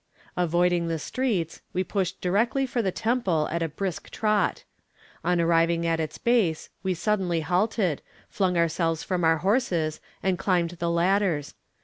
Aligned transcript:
Avoiding 0.35 0.87
the 0.87 0.97
streets, 0.97 1.61
we 1.73 1.83
pushed 1.83 2.21
directly 2.21 2.65
for 2.65 2.81
the 2.81 2.91
temple 2.91 3.47
at 3.51 3.61
a 3.61 3.69
brisk 3.69 4.09
trot. 4.09 4.63
On 5.23 5.39
arriving 5.39 5.85
at 5.85 5.99
its 5.99 6.17
base 6.17 6.69
we 6.81 6.95
suddenly 6.95 7.41
halted, 7.41 8.01
flung 8.27 8.57
ourselves 8.57 9.03
from 9.03 9.23
our 9.23 9.37
horses, 9.37 9.99
and 10.23 10.39
climbed 10.39 10.71
the 10.71 10.89
ladders. 10.89 11.53